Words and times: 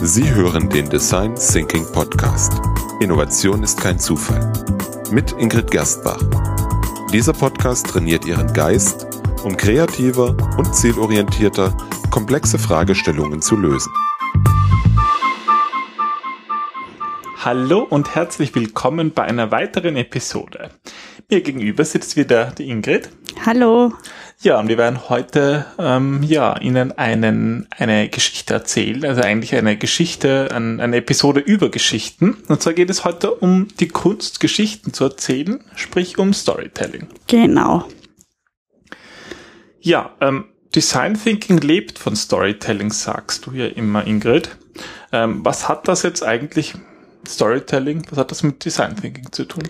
Sie 0.00 0.32
hören 0.32 0.68
den 0.68 0.88
Design 0.88 1.34
Thinking 1.34 1.84
Podcast. 1.90 2.52
Innovation 3.00 3.64
ist 3.64 3.80
kein 3.80 3.98
Zufall. 3.98 4.52
Mit 5.10 5.32
Ingrid 5.32 5.72
Gerstbach. 5.72 6.22
Dieser 7.12 7.32
Podcast 7.32 7.88
trainiert 7.88 8.24
Ihren 8.24 8.52
Geist, 8.52 9.08
um 9.42 9.56
kreativer 9.56 10.36
und 10.56 10.72
zielorientierter 10.72 11.76
komplexe 12.12 12.60
Fragestellungen 12.60 13.42
zu 13.42 13.56
lösen. 13.56 13.92
Hallo 17.44 17.80
und 17.80 18.14
herzlich 18.14 18.54
willkommen 18.54 19.12
bei 19.12 19.24
einer 19.24 19.50
weiteren 19.50 19.96
Episode. 19.96 20.70
Mir 21.28 21.40
gegenüber 21.40 21.84
sitzt 21.84 22.16
wieder 22.16 22.52
die 22.52 22.68
Ingrid. 22.68 23.10
Hallo. 23.44 23.92
Ja, 24.40 24.60
und 24.60 24.68
wir 24.68 24.78
werden 24.78 25.08
heute 25.08 25.66
ähm, 25.80 26.22
ja 26.22 26.56
Ihnen 26.60 26.96
einen 26.96 27.66
eine 27.76 28.08
Geschichte 28.08 28.54
erzählen, 28.54 29.04
also 29.04 29.20
eigentlich 29.20 29.56
eine 29.56 29.76
Geschichte, 29.76 30.50
ein, 30.52 30.78
eine 30.78 30.98
Episode 30.98 31.40
über 31.40 31.70
Geschichten. 31.70 32.36
Und 32.46 32.62
zwar 32.62 32.72
geht 32.72 32.88
es 32.88 33.04
heute 33.04 33.32
um 33.32 33.66
die 33.80 33.88
Kunst, 33.88 34.38
Geschichten 34.38 34.92
zu 34.92 35.04
erzählen, 35.04 35.64
sprich 35.74 36.18
um 36.18 36.32
Storytelling. 36.32 37.08
Genau. 37.26 37.88
Ja, 39.80 40.14
ähm, 40.20 40.44
Design 40.72 41.14
Thinking 41.20 41.58
lebt 41.58 41.98
von 41.98 42.14
Storytelling, 42.14 42.92
sagst 42.92 43.46
du 43.46 43.52
ja 43.52 43.66
immer, 43.66 44.06
Ingrid. 44.06 44.56
Ähm, 45.10 45.44
was 45.44 45.68
hat 45.68 45.88
das 45.88 46.04
jetzt 46.04 46.22
eigentlich 46.22 46.74
Storytelling? 47.26 48.06
Was 48.10 48.18
hat 48.18 48.30
das 48.30 48.44
mit 48.44 48.64
Design 48.64 48.94
Thinking 48.94 49.32
zu 49.32 49.46
tun? 49.46 49.64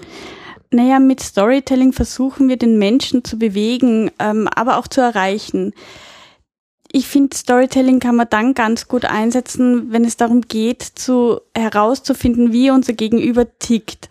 Naja, 0.71 0.99
mit 0.99 1.21
Storytelling 1.21 1.93
versuchen 1.93 2.49
wir 2.49 2.59
den 2.59 2.79
Menschen 2.79 3.25
zu 3.25 3.39
bewegen, 3.39 4.11
ähm, 4.19 4.49
aber 4.49 4.79
auch 4.79 4.87
zu 4.87 5.01
erreichen. 5.01 5.73
Ich 6.91 7.07
finde, 7.07 7.37
Storytelling 7.37 8.01
kann 8.01 8.17
man 8.17 8.29
dann 8.31 8.55
ganz 8.55 8.89
gut 8.89 9.05
einsetzen, 9.05 9.93
wenn 9.93 10.05
es 10.05 10.17
darum 10.17 10.43
geht, 10.43 10.83
zu 10.83 11.41
herauszufinden, 11.55 12.53
wie 12.53 12.71
unser 12.71 12.95
Gegenüber 12.95 13.47
tickt. 13.59 14.09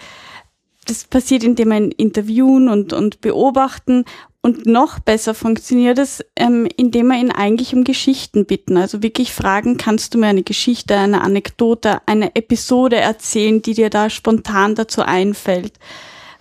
Das 0.85 1.03
passiert, 1.03 1.43
indem 1.43 1.71
ihn 1.71 1.91
interviewen 1.91 2.69
und, 2.69 2.93
und 2.93 3.21
beobachten. 3.21 4.05
Und 4.41 4.65
noch 4.65 4.99
besser 4.99 5.33
funktioniert 5.33 5.97
es, 5.99 6.23
ähm, 6.35 6.67
indem 6.77 7.07
wir 7.07 7.19
ihn 7.19 7.31
eigentlich 7.31 7.73
um 7.73 7.83
Geschichten 7.83 8.45
bitten. 8.45 8.77
Also 8.77 9.03
wirklich 9.03 9.33
fragen, 9.33 9.77
kannst 9.77 10.13
du 10.13 10.19
mir 10.19 10.27
eine 10.27 10.43
Geschichte, 10.43 10.95
eine 10.95 11.21
Anekdote, 11.21 12.01
eine 12.05 12.35
Episode 12.35 12.97
erzählen, 12.97 13.61
die 13.61 13.73
dir 13.73 13.89
da 13.89 14.09
spontan 14.09 14.75
dazu 14.75 15.01
einfällt. 15.01 15.73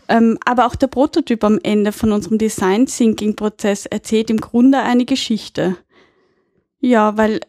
Ähm, 0.09 0.39
aber 0.45 0.67
auch 0.67 0.75
der 0.75 0.87
Prototyp 0.87 1.43
am 1.45 1.59
Ende 1.63 1.93
von 1.93 2.13
unserem 2.13 2.39
Design 2.39 2.87
Thinking 2.87 3.37
Prozess 3.37 3.87
erzählt 3.87 4.31
im 4.31 4.39
Grunde 4.39 4.79
eine 4.79 5.05
Geschichte. 5.05 5.77
Ja, 6.81 7.17
weil, 7.17 7.41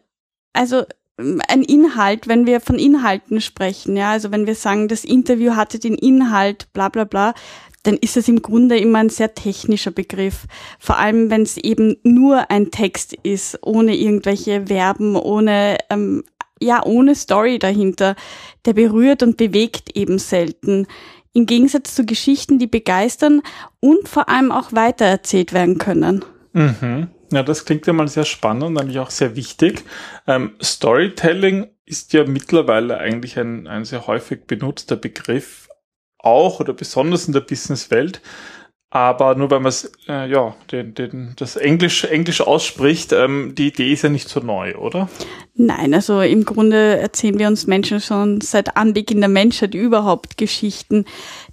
also 0.52 0.84
ähm, 1.18 1.40
ein 1.48 1.62
Inhalt, 1.62 2.28
wenn 2.28 2.46
wir 2.46 2.60
von 2.60 2.78
Inhalten 2.78 3.40
sprechen, 3.40 3.96
ja, 3.96 4.12
also 4.12 4.30
wenn 4.30 4.46
wir 4.46 4.54
sagen, 4.54 4.88
das 4.88 5.04
Interview 5.04 5.56
hatte 5.56 5.78
den 5.78 5.94
Inhalt, 5.94 6.72
bla 6.72 6.88
bla 6.88 7.04
bla, 7.04 7.34
dann 7.84 7.96
ist 7.96 8.16
es 8.16 8.28
im 8.28 8.42
Grunde 8.42 8.76
immer 8.76 8.98
ein 8.98 9.08
sehr 9.08 9.34
technischer 9.34 9.92
Begriff. 9.92 10.46
Vor 10.78 10.98
allem, 10.98 11.30
wenn 11.30 11.42
es 11.42 11.56
eben 11.56 11.96
nur 12.02 12.50
ein 12.50 12.70
Text 12.70 13.14
ist, 13.22 13.58
ohne 13.62 13.96
irgendwelche 13.96 14.66
Verben, 14.66 15.16
ohne 15.16 15.78
ähm, 15.88 16.24
ja, 16.60 16.84
ohne 16.84 17.14
Story 17.14 17.58
dahinter. 17.58 18.16
Der 18.64 18.72
berührt 18.72 19.22
und 19.22 19.36
bewegt 19.36 19.96
eben 19.96 20.18
selten 20.18 20.86
im 21.32 21.46
Gegensatz 21.46 21.94
zu 21.94 22.04
Geschichten, 22.04 22.58
die 22.58 22.66
begeistern 22.66 23.42
und 23.80 24.08
vor 24.08 24.28
allem 24.28 24.52
auch 24.52 24.72
weitererzählt 24.72 25.52
werden 25.52 25.78
können. 25.78 26.24
Mhm. 26.52 27.08
Ja, 27.30 27.42
das 27.42 27.64
klingt 27.64 27.86
ja 27.86 27.92
mal 27.92 28.08
sehr 28.08 28.24
spannend 28.24 28.64
und 28.64 28.78
eigentlich 28.78 28.98
auch 28.98 29.10
sehr 29.10 29.36
wichtig. 29.36 29.84
Ähm, 30.26 30.52
Storytelling 30.62 31.66
ist 31.84 32.12
ja 32.12 32.24
mittlerweile 32.24 32.98
eigentlich 32.98 33.38
ein, 33.38 33.66
ein 33.66 33.84
sehr 33.84 34.06
häufig 34.06 34.46
benutzter 34.46 34.96
Begriff, 34.96 35.68
auch 36.18 36.60
oder 36.60 36.72
besonders 36.72 37.26
in 37.26 37.32
der 37.32 37.40
Businesswelt. 37.40 38.22
Aber 38.90 39.34
nur 39.34 39.50
weil 39.50 39.60
man 39.60 39.68
es, 39.68 39.92
äh, 40.08 40.30
ja, 40.30 40.54
den, 40.72 40.94
den, 40.94 41.34
das 41.36 41.56
Englisch, 41.56 42.04
Englisch 42.04 42.40
ausspricht, 42.40 43.12
ähm, 43.12 43.54
die 43.54 43.68
Idee 43.68 43.92
ist 43.92 44.02
ja 44.02 44.08
nicht 44.08 44.30
so 44.30 44.40
neu, 44.40 44.76
oder? 44.76 45.10
Nein, 45.60 45.92
also 45.92 46.20
im 46.20 46.44
Grunde 46.44 46.98
erzählen 46.98 47.36
wir 47.38 47.48
uns 47.48 47.66
Menschen 47.66 48.00
schon 48.00 48.40
seit 48.40 48.76
Anbeginn 48.76 49.18
der 49.18 49.28
Menschheit 49.28 49.74
überhaupt 49.74 50.38
Geschichten. 50.38 51.04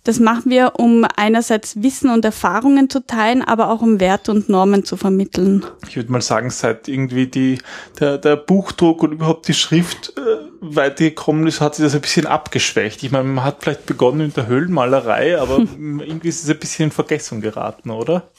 Das 0.04 0.20
machen 0.20 0.52
wir, 0.52 0.74
um 0.78 1.08
einerseits 1.16 1.82
Wissen 1.82 2.12
und 2.12 2.24
Erfahrungen 2.24 2.88
zu 2.88 3.06
teilen, 3.06 3.42
aber 3.42 3.72
auch 3.72 3.82
um 3.82 4.00
Werte 4.00 4.32
und 4.32 4.48
Normen 4.48 4.86
zu 4.86 4.96
vermitteln. 4.96 5.66
Ich 5.90 5.96
würde 5.96 6.12
mal 6.12 6.22
sagen, 6.22 6.52
seit 6.52 6.88
irgendwie 6.88 7.26
die, 7.26 7.58
der, 8.00 8.20
der 8.20 8.36
Buchdruck 8.36 9.02
und 9.02 9.14
überhaupt 9.14 9.48
die 9.48 9.56
Schrift 9.56 10.14
äh, 10.18 10.22
weitergekommen 10.62 11.48
ist, 11.48 11.60
hat 11.60 11.74
sich 11.74 11.84
das 11.84 11.96
ein 11.96 12.02
bisschen 12.02 12.28
abgeschwächt. 12.28 13.02
Ich 13.02 13.12
meine, 13.12 13.24
man 13.24 13.44
hat 13.44 13.64
vielleicht 13.64 13.88
begonnen 13.88 14.28
mit 14.28 14.38
der 14.38 14.46
Höhlenmalerei, 14.46 15.42
aber 15.42 15.58
irgendwie 15.80 16.30
ist 16.30 16.44
es 16.44 16.50
ein 16.52 16.60
bisschen 16.60 16.86
in 16.86 16.92
Vergessen 17.26 17.42
geraten, 17.42 17.90
oder? 17.92 18.30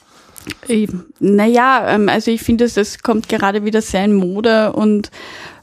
Naja, 1.19 1.95
ähm, 1.95 2.09
also 2.09 2.31
ich 2.31 2.43
finde, 2.43 2.65
es 2.65 3.03
kommt 3.03 3.29
gerade 3.29 3.65
wieder 3.65 3.83
sehr 3.83 4.05
in 4.05 4.15
Mode 4.15 4.73
und 4.73 5.11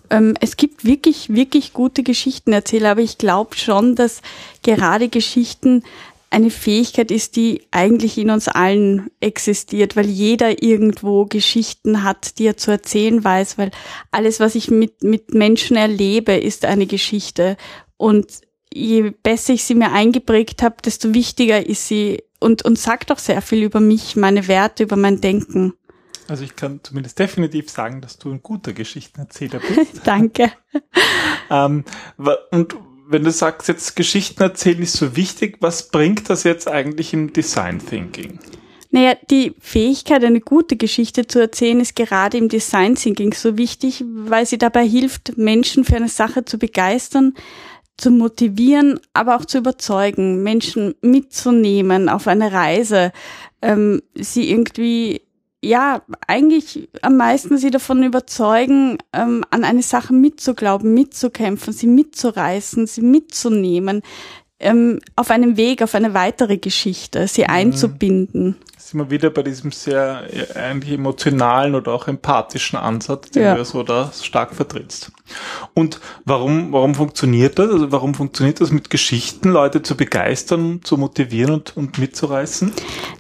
ähm, 0.09 0.33
es 0.41 0.57
gibt 0.57 0.83
wirklich, 0.83 1.33
wirklich 1.33 1.71
gute 1.73 2.03
Geschichtenerzähler, 2.03 2.91
aber 2.91 3.01
ich 3.01 3.17
glaube 3.17 3.55
schon, 3.55 3.95
dass 3.95 4.21
gerade 4.61 5.07
Geschichten 5.07 5.83
eine 6.31 6.49
Fähigkeit 6.49 7.11
ist, 7.11 7.35
die 7.35 7.61
eigentlich 7.71 8.17
in 8.17 8.31
uns 8.31 8.47
allen 8.47 9.09
existiert, 9.19 9.95
weil 9.95 10.07
jeder 10.07 10.63
irgendwo 10.63 11.25
Geschichten 11.25 12.03
hat, 12.03 12.39
die 12.39 12.47
er 12.47 12.57
zu 12.57 12.71
erzählen 12.71 13.23
weiß, 13.23 13.57
weil 13.57 13.71
alles, 14.11 14.39
was 14.39 14.55
ich 14.55 14.69
mit, 14.69 15.03
mit 15.03 15.33
Menschen 15.33 15.77
erlebe, 15.77 16.33
ist 16.33 16.65
eine 16.65 16.87
Geschichte. 16.87 17.55
Und 17.97 18.41
je 18.73 19.13
besser 19.23 19.53
ich 19.53 19.63
sie 19.63 19.75
mir 19.75 19.91
eingeprägt 19.91 20.63
habe, 20.63 20.75
desto 20.83 21.13
wichtiger 21.13 21.65
ist 21.65 21.87
sie 21.87 22.23
und, 22.39 22.65
und 22.65 22.77
sagt 22.77 23.11
auch 23.11 23.19
sehr 23.19 23.41
viel 23.41 23.63
über 23.63 23.79
mich, 23.79 24.15
meine 24.15 24.47
Werte, 24.47 24.83
über 24.83 24.95
mein 24.95 25.21
Denken. 25.21 25.73
Also 26.27 26.43
ich 26.43 26.55
kann 26.55 26.79
zumindest 26.83 27.19
definitiv 27.19 27.69
sagen, 27.69 28.01
dass 28.01 28.17
du 28.17 28.31
ein 28.31 28.41
guter 28.41 28.73
Geschichtenerzähler 28.73 29.59
bist. 29.59 30.01
Danke. 30.05 30.51
ähm, 31.49 31.83
und 32.51 32.75
wenn 33.07 33.23
du 33.23 33.31
sagst, 33.31 33.67
jetzt 33.67 33.95
Geschichten 33.95 34.41
erzählen 34.41 34.81
ist 34.81 34.93
so 34.93 35.15
wichtig, 35.15 35.57
was 35.59 35.89
bringt 35.89 36.29
das 36.29 36.43
jetzt 36.43 36.67
eigentlich 36.67 37.13
im 37.13 37.33
Design 37.33 37.79
Thinking? 37.85 38.39
Naja, 38.91 39.15
die 39.31 39.53
Fähigkeit, 39.59 40.23
eine 40.23 40.39
gute 40.39 40.77
Geschichte 40.77 41.25
zu 41.25 41.39
erzählen, 41.39 41.79
ist 41.79 41.95
gerade 41.95 42.37
im 42.37 42.47
Design 42.47 42.93
Thinking 42.93 43.33
so 43.33 43.57
wichtig, 43.57 44.03
weil 44.07 44.45
sie 44.45 44.59
dabei 44.59 44.87
hilft, 44.87 45.35
Menschen 45.35 45.83
für 45.83 45.95
eine 45.95 46.09
Sache 46.09 46.45
zu 46.45 46.59
begeistern, 46.59 47.33
zu 47.97 48.11
motivieren, 48.11 48.99
aber 49.13 49.35
auch 49.35 49.45
zu 49.45 49.59
überzeugen, 49.59 50.43
Menschen 50.43 50.95
mitzunehmen 51.01 52.09
auf 52.09 52.27
eine 52.27 52.51
Reise, 52.51 53.11
ähm, 53.61 54.01
sie 54.15 54.49
irgendwie 54.49 55.21
ja, 55.63 56.01
eigentlich 56.27 56.89
am 57.01 57.15
meisten 57.15 57.57
sie 57.57 57.71
davon 57.71 58.03
überzeugen, 58.03 58.97
ähm, 59.13 59.45
an 59.49 59.63
eine 59.63 59.81
Sache 59.81 60.13
mitzuglauben, 60.13 60.93
mitzukämpfen, 60.93 61.71
sie 61.71 61.87
mitzureißen, 61.87 62.85
sie 62.85 63.01
mitzunehmen, 63.01 64.01
ähm, 64.59 64.99
auf 65.15 65.31
einem 65.31 65.55
Weg, 65.55 65.81
auf 65.81 65.95
eine 65.95 66.13
weitere 66.13 66.57
Geschichte, 66.57 67.29
sie 67.29 67.43
mhm. 67.43 67.49
einzubinden 67.49 68.57
sind 68.93 68.99
wir 68.99 69.09
wieder 69.09 69.31
bei 69.31 69.41
diesem 69.41 69.71
sehr 69.71 70.27
äh, 70.31 70.57
eigentlich 70.57 70.93
emotionalen 70.93 71.73
oder 71.73 71.93
auch 71.93 72.07
empathischen 72.07 72.77
Ansatz, 72.77 73.31
den 73.31 73.43
ja. 73.43 73.55
du 73.55 73.65
so 73.65 73.81
da 73.81 74.11
stark 74.13 74.53
vertrittst. 74.53 75.11
Und 75.73 75.99
warum, 76.25 76.71
warum 76.71 76.93
funktioniert 76.93 77.57
das? 77.57 77.71
Also 77.71 77.91
warum 77.91 78.13
funktioniert 78.13 78.61
das 78.61 78.71
mit 78.71 78.91
Geschichten, 78.91 79.49
Leute 79.49 79.81
zu 79.81 79.97
begeistern, 79.97 80.81
zu 80.83 80.97
motivieren 80.97 81.55
und, 81.55 81.75
und 81.75 81.97
mitzureißen? 81.97 82.71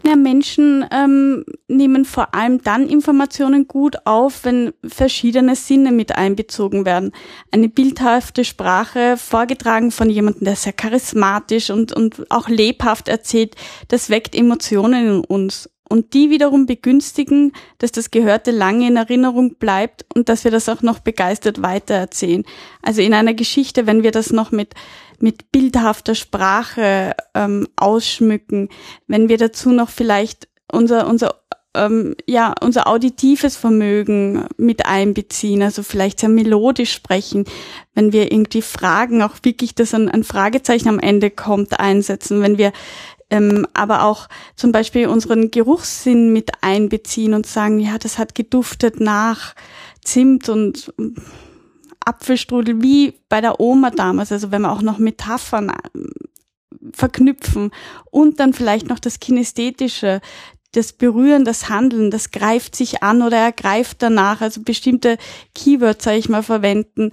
Ja, 0.05 0.15
Menschen 0.15 0.85
ähm, 0.91 1.43
nehmen 1.67 2.05
vor 2.05 2.35
allem 2.35 2.61
dann 2.61 2.87
Informationen 2.87 3.67
gut 3.67 4.05
auf, 4.05 4.45
wenn 4.45 4.73
verschiedene 4.85 5.55
Sinne 5.55 5.91
mit 5.91 6.15
einbezogen 6.15 6.85
werden. 6.85 7.13
Eine 7.51 7.69
bildhafte 7.69 8.43
Sprache, 8.45 9.15
vorgetragen 9.17 9.89
von 9.89 10.09
jemandem, 10.09 10.45
der 10.45 10.55
sehr 10.55 10.73
charismatisch 10.73 11.71
und, 11.71 11.93
und 11.93 12.29
auch 12.29 12.47
lebhaft 12.47 13.07
erzählt, 13.07 13.55
das 13.87 14.11
weckt 14.11 14.35
Emotionen 14.35 15.07
in 15.07 15.19
uns 15.21 15.62
und 15.93 16.15
die 16.15 16.31
wiederum 16.31 16.65
begünstigen, 16.65 17.51
dass 17.77 17.91
das 17.91 18.09
Gehörte 18.09 18.49
lange 18.49 18.87
in 18.87 18.95
Erinnerung 18.95 19.57
bleibt 19.57 20.07
und 20.15 20.27
dass 20.27 20.43
wir 20.43 20.49
das 20.49 20.67
auch 20.67 20.81
noch 20.81 20.97
begeistert 20.97 21.61
weitererzählen. 21.61 22.45
Also 22.81 23.03
in 23.03 23.13
einer 23.13 23.35
Geschichte, 23.35 23.85
wenn 23.85 24.01
wir 24.01 24.09
das 24.09 24.31
noch 24.31 24.51
mit 24.51 24.73
mit 25.19 25.51
bildhafter 25.51 26.15
Sprache 26.15 27.15
ähm, 27.35 27.67
ausschmücken, 27.75 28.69
wenn 29.05 29.29
wir 29.29 29.37
dazu 29.37 29.69
noch 29.69 29.89
vielleicht 29.89 30.47
unser 30.71 31.07
unser 31.07 31.35
ähm, 31.75 32.15
ja 32.27 32.55
unser 32.59 32.87
auditives 32.87 33.55
Vermögen 33.55 34.47
mit 34.57 34.87
einbeziehen, 34.87 35.61
also 35.61 35.83
vielleicht 35.83 36.21
sehr 36.21 36.29
melodisch 36.29 36.91
sprechen, 36.91 37.45
wenn 37.93 38.13
wir 38.13 38.31
irgendwie 38.31 38.63
Fragen 38.63 39.21
auch 39.21 39.35
wirklich, 39.43 39.75
dass 39.75 39.93
ein, 39.93 40.09
ein 40.09 40.23
Fragezeichen 40.23 40.89
am 40.89 40.97
Ende 40.97 41.29
kommt, 41.29 41.79
einsetzen, 41.79 42.41
wenn 42.41 42.57
wir 42.57 42.73
ähm, 43.29 43.67
aber 43.73 44.03
auch 44.03 44.27
zum 44.55 44.71
Beispiel 44.71 45.07
unseren 45.07 45.51
Geruchssinn 45.51 46.33
mit 46.33 46.51
einbeziehen 46.61 47.33
und 47.33 47.45
sagen, 47.45 47.79
ja, 47.79 47.97
das 47.97 48.17
hat 48.17 48.35
geduftet 48.35 48.99
nach 48.99 49.55
Zimt 50.03 50.49
und 50.49 50.93
Apfelstrudel 52.05 52.81
wie 52.81 53.13
bei 53.29 53.41
der 53.41 53.59
Oma 53.59 53.91
damals, 53.91 54.31
also 54.31 54.51
wenn 54.51 54.61
wir 54.61 54.71
auch 54.71 54.81
noch 54.81 54.97
Metaphern 54.97 55.71
ähm, 55.95 56.11
verknüpfen 56.93 57.71
und 58.11 58.39
dann 58.39 58.53
vielleicht 58.53 58.87
noch 58.87 58.99
das 58.99 59.19
Kinästhetische, 59.19 60.21
das 60.73 60.91
Berühren, 60.93 61.45
das 61.45 61.69
Handeln, 61.69 62.11
das 62.11 62.31
greift 62.31 62.75
sich 62.75 63.03
an 63.03 63.21
oder 63.21 63.37
ergreift 63.37 63.97
danach, 64.01 64.41
also 64.41 64.61
bestimmte 64.61 65.17
Keywords, 65.55 66.03
sage 66.03 66.17
ich 66.17 66.29
mal, 66.29 66.43
verwenden, 66.43 67.11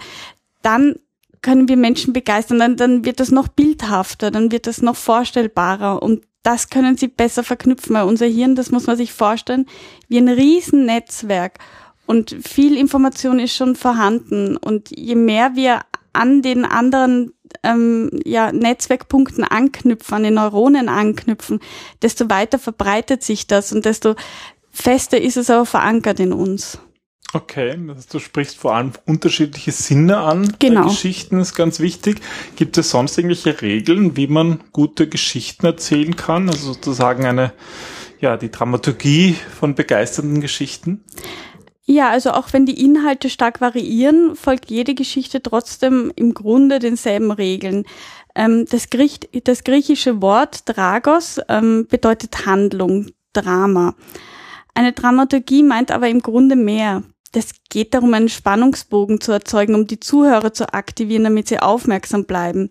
dann 0.63 0.97
können 1.43 1.69
wir 1.69 1.77
Menschen 1.77 2.13
begeistern, 2.13 2.59
dann, 2.59 2.77
dann 2.77 3.05
wird 3.05 3.21
das 3.21 3.31
noch 3.31 3.49
bildhafter, 3.49 4.31
dann 4.31 4.53
wird 4.53 4.67
das 4.67 4.83
noch 4.83 4.97
vorstellbarer 4.97 6.03
und 6.03 6.23
das 6.43 6.71
können 6.71 6.97
sie 6.97 7.09
besser 7.09 7.45
verknüpfen, 7.45 7.95
weil 7.95 8.05
unser 8.05 8.27
Hirn, 8.27 8.55
das 8.55 8.71
muss 8.71 8.87
man 8.87 8.97
sich 8.97 9.13
vorstellen, 9.13 9.67
wie 10.09 10.19
ein 10.19 10.29
Riesennetzwerk 10.29 11.59
und 12.07 12.37
viel 12.43 12.77
Information 12.77 13.39
ist 13.39 13.55
schon 13.55 13.77
vorhanden 13.77 14.57
und 14.57 14.91
je 14.91 15.15
mehr 15.15 15.55
wir 15.55 15.81
an 16.13 16.43
den 16.43 16.65
anderen 16.65 17.33
ähm, 17.63 18.11
ja, 18.25 18.53
Netzwerkpunkten 18.53 19.45
anknüpfen, 19.45 20.15
an 20.17 20.23
den 20.23 20.35
Neuronen 20.35 20.89
anknüpfen, 20.89 21.61
desto 22.03 22.31
weiter 22.31 22.59
verbreitet 22.59 23.23
sich 23.23 23.47
das 23.47 23.73
und 23.73 23.85
desto 23.85 24.15
fester 24.71 25.21
ist 25.21 25.37
es 25.37 25.51
auch 25.51 25.67
verankert 25.67 26.21
in 26.21 26.33
uns. 26.33 26.79
Okay, 27.33 27.79
das 27.87 28.09
du 28.09 28.19
sprichst 28.19 28.57
vor 28.57 28.75
allem 28.75 28.93
unterschiedliche 29.07 29.71
Sinne 29.71 30.19
an. 30.19 30.57
Genau. 30.59 30.89
Geschichten 30.89 31.39
ist 31.39 31.55
ganz 31.55 31.79
wichtig. 31.79 32.21
Gibt 32.57 32.77
es 32.77 32.91
sonst 32.91 33.17
irgendwelche 33.17 33.63
Regeln, 33.63 34.17
wie 34.17 34.27
man 34.27 34.61
gute 34.73 35.09
Geschichten 35.09 35.67
erzählen 35.67 36.17
kann? 36.17 36.49
Also 36.49 36.73
sozusagen 36.73 37.25
eine, 37.25 37.53
ja, 38.21 38.37
die 38.37 38.51
Dramaturgie 38.51 39.37
von 39.59 39.77
begeisternden 39.77 40.41
Geschichten? 40.41 41.05
Ja, 41.85 42.11
also 42.11 42.33
auch 42.33 42.53
wenn 42.53 42.67
die 42.67 42.85
Inhalte 42.85 43.31
stark 43.31 43.61
variieren, 43.61 44.35
folgt 44.35 44.71
jede 44.71 44.95
Geschichte 44.95 45.41
trotzdem 45.41 46.13
im 46.17 46.35
Grunde 46.35 46.81
denselben 46.81 47.31
Regeln. 47.31 47.85
Ähm, 48.35 48.67
das, 48.71 48.91
Griech, 48.91 49.21
das, 49.45 49.63
griechische 49.63 50.21
Wort 50.21 50.69
Dragos 50.69 51.41
ähm, 51.49 51.87
bedeutet 51.89 52.47
Handlung, 52.47 53.07
Drama. 53.33 53.95
Eine 54.75 54.93
Dramaturgie 54.93 55.63
meint 55.63 55.91
aber 55.91 56.09
im 56.09 56.21
Grunde 56.21 56.57
mehr 56.57 57.03
das 57.33 57.51
geht 57.69 57.95
darum, 57.95 58.13
einen 58.15 58.29
Spannungsbogen 58.29 59.21
zu 59.21 59.33
erzeugen, 59.33 59.75
um 59.75 59.87
die 59.87 60.01
Zuhörer 60.01 60.53
zu 60.53 60.73
aktivieren, 60.73 61.25
damit 61.25 61.49
sie 61.49 61.61
aufmerksam 61.61 62.25
bleiben. 62.25 62.71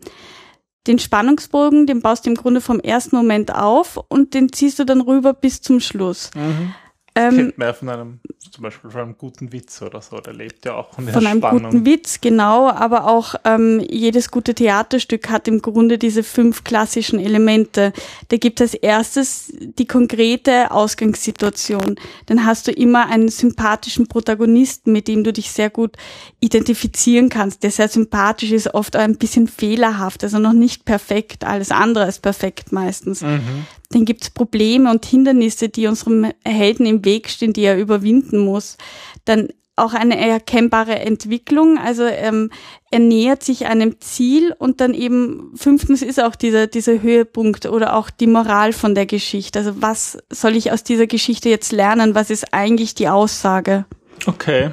Den 0.88 1.00
Spannungsbogen, 1.00 1.88
den 1.88 2.02
baust 2.02 2.26
du 2.26 2.32
im 2.32 2.36
Grunde 2.36 2.62
vom 2.62 2.80
ersten 2.80 3.16
Moment 3.16 3.54
auf 3.54 3.98
und 4.10 4.34
den 4.34 4.52
ziehst 4.52 4.80
du 4.80 4.86
dann 4.86 5.02
rüber 5.02 5.34
bis 5.34 5.62
zum 5.62 5.80
Schluss. 5.80 6.32
Mhm. 6.36 6.74
Ähm, 7.16 7.36
kennt 7.36 7.58
man 7.58 7.74
von 7.74 7.90
einem, 7.90 8.20
zum 8.52 8.64
Beispiel 8.64 8.90
von 8.90 9.02
einem 9.02 9.18
guten 9.18 9.52
Witz 9.52 9.82
oder 9.82 10.02
so, 10.02 10.18
der 10.18 10.34
lebt 10.34 10.64
ja 10.64 10.76
auch 10.76 10.94
von 10.94 11.06
der 11.06 11.14
Von 11.14 11.28
einem 11.28 11.40
Spannung. 11.40 11.64
guten 11.72 11.86
Witz, 11.86 12.22
genau, 12.22 12.70
aber 12.70 13.06
auch 13.06 13.36
ähm, 13.44 13.86
jedes 13.90 14.32
gute 14.32 14.56
Theaterstück 14.56 15.30
hat 15.30 15.50
im 15.50 15.62
Grunde 15.62 15.98
diese 15.98 16.24
fünf 16.24 16.64
klassischen 16.64 17.20
Elemente. 17.20 17.92
Da 18.30 18.38
gibt 18.38 18.62
es 18.62 18.72
als 18.72 18.82
erstes 18.82 19.54
die 19.60 19.86
konkrete 19.86 20.72
Ausgangssituation. 20.72 22.00
Dann 22.28 22.46
hast 22.46 22.68
du 22.68 22.72
immer 22.72 23.08
einen 23.08 23.28
sympathischen 23.28 24.08
Protagonisten, 24.08 24.94
mit 24.94 25.10
dem 25.10 25.26
du 25.26 25.34
dich 25.34 25.52
sehr 25.52 25.70
gut 25.70 25.98
identifizieren 26.40 27.28
kannst, 27.28 27.64
der 27.64 27.72
sehr 27.72 27.90
sympathisch 27.90 28.52
ist, 28.52 28.74
oft 28.74 28.96
ein 28.96 29.18
bisschen 29.18 29.48
fehlerhaft, 29.48 30.24
also 30.24 30.40
noch 30.40 30.54
nicht 30.54 30.86
perfekt, 30.86 31.44
alles 31.44 31.72
andere 31.72 32.08
ist 32.08 32.22
perfekt 32.22 32.72
meistens. 32.72 33.22
Mhm 33.22 33.66
dann 33.92 34.06
gibt 34.06 34.22
es 34.22 34.30
Probleme 34.30 34.92
und 34.92 35.04
Hindernisse, 35.04 35.68
die 35.68 35.88
unserem 35.88 36.32
Helden 36.46 36.86
im 36.86 37.04
Weg 37.06 37.28
stehen, 37.28 37.54
die 37.54 37.64
er 37.64 37.78
überwinden 37.78 38.29
muss. 38.38 38.78
Dann 39.26 39.50
auch 39.80 39.94
eine 39.94 40.20
erkennbare 40.20 41.00
Entwicklung. 41.00 41.78
Also 41.78 42.04
ähm, 42.04 42.52
er 42.92 43.00
nähert 43.00 43.44
sich 43.44 43.66
einem 43.66 44.00
Ziel 44.00 44.54
und 44.58 44.81
dann 44.81 44.94
eben 44.94 45.52
fünftens 45.56 46.02
ist 46.02 46.22
auch 46.22 46.36
dieser, 46.36 46.68
dieser 46.68 47.02
Höhepunkt 47.02 47.66
oder 47.66 47.96
auch 47.96 48.10
die 48.10 48.28
Moral 48.28 48.74
von 48.74 48.94
der 48.94 49.06
Geschichte. 49.06 49.60
Also 49.60 49.81
was 49.81 50.18
soll 50.30 50.56
ich 50.56 50.72
aus 50.72 50.84
dieser 50.84 51.08
Geschichte 51.08 51.50
jetzt 51.50 51.72
lernen? 51.72 52.14
Was 52.14 52.30
ist 52.30 52.54
eigentlich 52.54 52.94
die 52.94 53.10
Aussage? 53.10 53.86
Okay. 54.26 54.72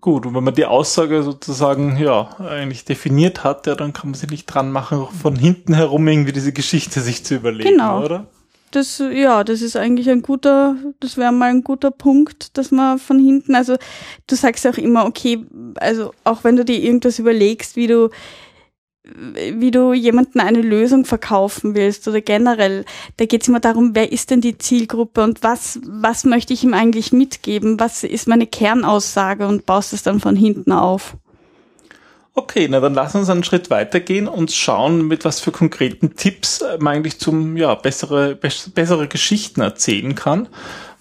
Gut, 0.00 0.26
und 0.26 0.34
wenn 0.34 0.42
man 0.42 0.54
die 0.54 0.66
Aussage 0.66 1.22
sozusagen, 1.22 1.96
ja, 1.96 2.30
eigentlich 2.40 2.84
definiert 2.84 3.44
hat, 3.44 3.68
ja, 3.68 3.76
dann 3.76 3.92
kann 3.92 4.10
man 4.10 4.14
sich 4.14 4.28
nicht 4.30 4.46
dran 4.46 4.72
machen, 4.72 5.06
von 5.22 5.36
hinten 5.36 5.74
herum 5.74 6.08
irgendwie 6.08 6.32
diese 6.32 6.52
Geschichte 6.52 7.00
sich 7.00 7.24
zu 7.24 7.36
überlegen, 7.36 7.70
genau. 7.70 8.04
oder? 8.04 8.26
Das, 8.72 8.98
ja, 8.98 9.44
das 9.44 9.60
ist 9.60 9.76
eigentlich 9.76 10.08
ein 10.08 10.22
guter, 10.22 10.76
das 10.98 11.18
wäre 11.18 11.30
mal 11.30 11.50
ein 11.50 11.62
guter 11.62 11.90
Punkt, 11.90 12.56
dass 12.56 12.70
man 12.70 12.98
von 12.98 13.18
hinten, 13.18 13.54
also 13.54 13.76
du 14.26 14.34
sagst 14.34 14.64
ja 14.64 14.70
auch 14.70 14.78
immer, 14.78 15.04
okay, 15.04 15.44
also 15.76 16.12
auch 16.24 16.42
wenn 16.42 16.56
du 16.56 16.64
dir 16.64 16.80
irgendwas 16.80 17.18
überlegst, 17.18 17.76
wie 17.76 17.86
du 17.86 18.08
wie 19.04 19.72
du 19.72 19.92
jemanden 19.92 20.38
eine 20.38 20.62
Lösung 20.62 21.04
verkaufen 21.04 21.74
willst 21.74 22.06
oder 22.06 22.20
generell, 22.20 22.84
da 23.16 23.26
geht 23.26 23.42
es 23.42 23.48
immer 23.48 23.58
darum, 23.58 23.96
wer 23.96 24.12
ist 24.12 24.30
denn 24.30 24.40
die 24.40 24.58
Zielgruppe 24.58 25.24
und 25.24 25.42
was, 25.42 25.80
was 25.84 26.24
möchte 26.24 26.52
ich 26.52 26.62
ihm 26.62 26.72
eigentlich 26.72 27.12
mitgeben, 27.12 27.80
was 27.80 28.04
ist 28.04 28.28
meine 28.28 28.46
Kernaussage 28.46 29.46
und 29.46 29.66
baust 29.66 29.92
es 29.92 30.04
dann 30.04 30.20
von 30.20 30.36
hinten 30.36 30.70
auf. 30.70 31.16
Okay, 32.34 32.66
na 32.68 32.80
dann 32.80 32.94
lass 32.94 33.14
uns 33.14 33.28
einen 33.28 33.44
Schritt 33.44 33.68
weitergehen 33.68 34.26
und 34.26 34.52
schauen, 34.52 35.06
mit 35.06 35.24
was 35.24 35.40
für 35.40 35.52
konkreten 35.52 36.16
Tipps 36.16 36.64
man 36.78 36.96
eigentlich 36.96 37.18
zum 37.18 37.56
ja 37.58 37.74
bessere 37.74 38.36
bessere 38.36 39.06
Geschichten 39.06 39.60
erzählen 39.60 40.14
kann. 40.14 40.48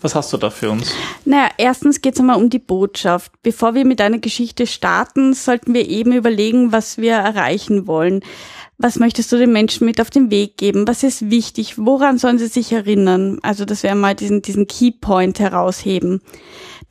Was 0.01 0.16
hast 0.16 0.33
du 0.33 0.38
da 0.38 0.50
für 0.50 0.72
uns? 0.72 0.92
Naja, 1.25 1.50
erstens 1.57 2.01
geht 2.01 2.16
es 2.16 2.19
einmal 2.19 2.38
um 2.38 2.50
die 2.50 2.60
Botschaft. 2.60 3.31
Bevor 3.44 3.75
wir 3.75 3.86
mit 3.86 4.01
einer 4.01 4.18
Geschichte 4.18 4.66
starten, 4.66 5.33
sollten 5.33 5.74
wir 5.74 5.88
eben 5.88 6.12
überlegen, 6.12 6.72
was 6.72 6.98
wir 6.98 7.13
erreichen 7.13 7.86
wollen. 7.86 8.22
Was 8.80 8.98
möchtest 8.98 9.31
du 9.31 9.38
den 9.38 9.51
Menschen 9.54 9.86
mit 9.86 10.01
auf 10.01 10.10
den 10.10 10.31
Weg 10.31 10.57
geben? 10.57 10.88
Was 10.88 11.04
ist 11.04 11.30
wichtig? 11.30 11.75
Woran 11.77 12.18
sollen 12.18 12.39
sie 12.39 12.48
sich 12.48 12.72
erinnern? 12.72 13.38
Also, 13.44 13.63
dass 13.63 13.84
wir 13.84 13.94
mal 13.94 14.16
diesen, 14.16 14.42
diesen 14.42 14.66
Keypoint 14.66 15.39
herausheben. 15.39 16.22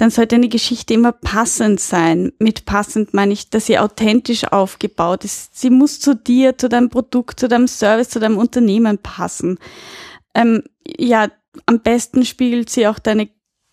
Dann 0.00 0.08
sollte 0.08 0.37
eine 0.37 0.49
Geschichte 0.49 0.94
immer 0.94 1.12
passend 1.12 1.79
sein. 1.79 2.32
Mit 2.38 2.64
passend 2.64 3.12
meine 3.12 3.35
ich, 3.35 3.50
dass 3.50 3.67
sie 3.67 3.79
authentisch 3.79 4.44
aufgebaut 4.44 5.26
ist. 5.26 5.61
Sie 5.61 5.69
muss 5.69 6.00
zu 6.00 6.14
dir, 6.14 6.56
zu 6.56 6.70
deinem 6.70 6.88
Produkt, 6.88 7.38
zu 7.38 7.49
deinem 7.49 7.69
Service, 7.69 8.08
zu 8.08 8.19
deinem 8.19 8.38
Unternehmen 8.38 8.97
passen. 8.97 9.58
Ähm, 10.35 10.62
ja, 10.87 11.29
am 11.67 11.81
besten 11.81 12.25
spiegelt 12.25 12.70
sie 12.70 12.88
auch 12.88 12.99
deine 12.99 13.29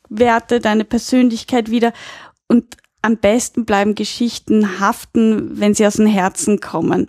Werte, 0.10 0.60
deine 0.60 0.84
Persönlichkeit 0.84 1.72
wieder 1.72 1.94
und 2.50 2.76
am 3.02 3.16
besten 3.16 3.64
bleiben 3.64 3.96
Geschichten 3.96 4.82
haften, 4.82 5.58
wenn 5.58 5.76
sie 5.76 5.88
aus 5.88 5.96
dem 5.96 6.08
Herzen 6.08 6.60
kommen. 6.60 7.08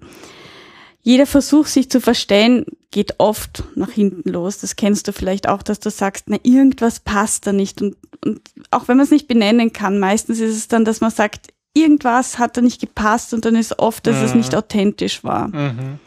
Jeder 1.09 1.25
Versuch, 1.25 1.65
sich 1.65 1.91
zu 1.91 2.03
verstellen, 2.03 2.67
geht 2.91 3.15
oft 3.17 3.65
nach 3.77 3.91
hinten 3.91 4.29
los. 4.29 4.59
Das 4.59 4.77
kennst 4.77 5.09
du 5.09 5.15
vielleicht 5.15 5.49
auch, 5.49 5.63
dass 5.63 5.81
du 5.81 5.89
sagst, 5.89 6.25
na, 6.29 6.37
irgendwas 6.43 7.01
passt 7.01 7.47
da 7.47 7.55
nicht. 7.55 7.81
Und, 7.81 7.97
und 8.23 8.43
auch 8.71 8.89
wenn 8.89 8.99
man 8.99 9.05
es 9.05 9.11
nicht 9.11 9.27
benennen 9.27 9.73
kann, 9.73 9.99
meistens 9.99 10.39
ist 10.39 10.55
es 10.55 10.69
dann, 10.69 10.85
dass 10.85 11.01
man 11.01 11.11
sagt, 11.11 11.49
irgendwas 11.73 12.39
hat 12.39 12.59
da 12.59 12.61
nicht 12.61 12.79
gepasst 12.79 13.33
und 13.33 13.47
dann 13.47 13.57
ist 13.57 13.79
oft, 13.79 14.07
dass 14.07 14.19
mhm. 14.19 14.25
es 14.25 14.35
nicht 14.35 14.55
authentisch 14.55 15.25
war. 15.25 15.49
Mhm. 15.49 15.99